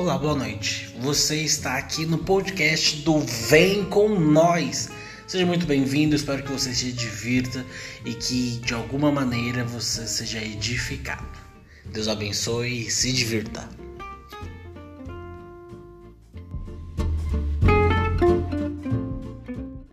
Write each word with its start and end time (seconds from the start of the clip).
Olá, 0.00 0.16
boa 0.16 0.34
noite. 0.34 0.96
Você 0.98 1.42
está 1.42 1.76
aqui 1.76 2.06
no 2.06 2.16
podcast 2.16 3.02
do 3.02 3.20
Vem 3.20 3.84
com 3.84 4.08
Nós. 4.08 4.88
Seja 5.26 5.44
muito 5.44 5.66
bem-vindo, 5.66 6.16
espero 6.16 6.42
que 6.42 6.50
você 6.50 6.74
se 6.74 6.90
divirta 6.90 7.66
e 8.02 8.14
que 8.14 8.52
de 8.60 8.72
alguma 8.72 9.12
maneira 9.12 9.62
você 9.62 10.06
seja 10.06 10.42
edificado. 10.42 11.38
Deus 11.84 12.08
abençoe 12.08 12.86
e 12.86 12.90
se 12.90 13.12
divirta. 13.12 13.68